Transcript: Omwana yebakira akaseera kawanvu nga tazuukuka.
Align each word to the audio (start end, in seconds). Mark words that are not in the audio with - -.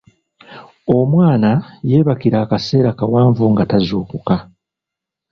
Omwana 0.97 1.51
yebakira 1.89 2.37
akaseera 2.43 2.91
kawanvu 2.99 3.43
nga 3.51 3.63
tazuukuka. 3.71 4.35